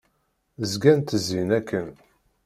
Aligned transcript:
Zgan 0.71 0.99
ttezzin 1.01 1.49
akken. 1.59 1.87